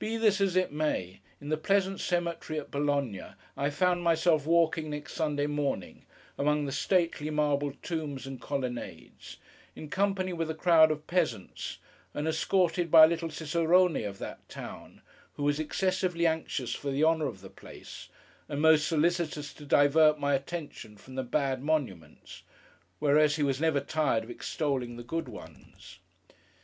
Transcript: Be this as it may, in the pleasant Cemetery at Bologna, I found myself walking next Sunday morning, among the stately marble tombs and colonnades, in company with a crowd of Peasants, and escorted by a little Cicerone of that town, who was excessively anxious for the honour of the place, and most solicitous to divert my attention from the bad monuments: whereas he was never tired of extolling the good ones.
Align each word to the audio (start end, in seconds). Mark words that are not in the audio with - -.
Be 0.00 0.16
this 0.16 0.40
as 0.40 0.56
it 0.56 0.72
may, 0.72 1.20
in 1.40 1.48
the 1.48 1.56
pleasant 1.56 2.00
Cemetery 2.00 2.58
at 2.58 2.72
Bologna, 2.72 3.22
I 3.56 3.70
found 3.70 4.02
myself 4.02 4.44
walking 4.44 4.90
next 4.90 5.12
Sunday 5.12 5.46
morning, 5.46 6.04
among 6.36 6.64
the 6.66 6.72
stately 6.72 7.30
marble 7.30 7.70
tombs 7.80 8.26
and 8.26 8.40
colonnades, 8.40 9.36
in 9.76 9.88
company 9.88 10.32
with 10.32 10.50
a 10.50 10.56
crowd 10.56 10.90
of 10.90 11.06
Peasants, 11.06 11.78
and 12.12 12.26
escorted 12.26 12.90
by 12.90 13.04
a 13.04 13.06
little 13.06 13.30
Cicerone 13.30 14.04
of 14.04 14.18
that 14.18 14.48
town, 14.48 15.00
who 15.34 15.44
was 15.44 15.60
excessively 15.60 16.26
anxious 16.26 16.74
for 16.74 16.90
the 16.90 17.04
honour 17.04 17.28
of 17.28 17.40
the 17.40 17.48
place, 17.48 18.08
and 18.48 18.60
most 18.60 18.88
solicitous 18.88 19.52
to 19.54 19.64
divert 19.64 20.18
my 20.18 20.34
attention 20.34 20.96
from 20.96 21.14
the 21.14 21.22
bad 21.22 21.62
monuments: 21.62 22.42
whereas 22.98 23.36
he 23.36 23.44
was 23.44 23.60
never 23.60 23.78
tired 23.78 24.24
of 24.24 24.30
extolling 24.32 24.96
the 24.96 25.04
good 25.04 25.28
ones. 25.28 26.00